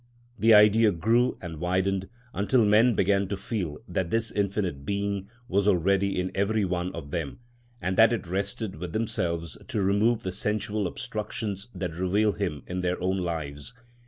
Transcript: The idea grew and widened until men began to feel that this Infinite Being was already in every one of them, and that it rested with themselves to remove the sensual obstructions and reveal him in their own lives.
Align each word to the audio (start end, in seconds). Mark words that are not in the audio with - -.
The 0.39 0.55
idea 0.55 0.91
grew 0.91 1.37
and 1.43 1.59
widened 1.59 2.09
until 2.33 2.65
men 2.65 2.95
began 2.95 3.27
to 3.27 3.37
feel 3.37 3.77
that 3.87 4.09
this 4.09 4.31
Infinite 4.31 4.83
Being 4.83 5.29
was 5.47 5.67
already 5.67 6.19
in 6.19 6.31
every 6.33 6.65
one 6.65 6.91
of 6.95 7.11
them, 7.11 7.37
and 7.79 7.95
that 7.97 8.11
it 8.11 8.25
rested 8.25 8.77
with 8.77 8.93
themselves 8.93 9.59
to 9.67 9.81
remove 9.83 10.23
the 10.23 10.31
sensual 10.31 10.87
obstructions 10.87 11.67
and 11.79 11.95
reveal 11.95 12.31
him 12.31 12.63
in 12.65 12.81
their 12.81 12.99
own 12.99 13.19
lives. 13.19 13.75